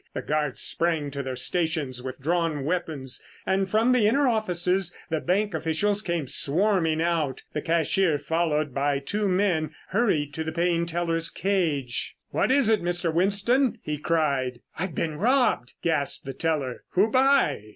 [0.15, 5.19] The guards sprang to their stations with drawn weapons and from the inner offices the
[5.19, 7.43] bank officials came swarming out.
[7.53, 12.15] The cashier, followed by two men, hurried to the paying teller's cage.
[12.31, 13.13] "What is it, Mr.
[13.13, 14.61] Winston?" he cried.
[14.75, 16.83] "I've been robbed!" gasped the teller.
[16.93, 17.65] "Who by?